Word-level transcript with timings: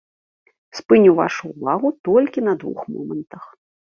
Спыню 0.77 1.11
вашу 1.19 1.43
ўвагу 1.51 1.91
толькі 2.09 2.45
на 2.47 2.57
двух 2.63 2.79
момантах. 2.95 3.43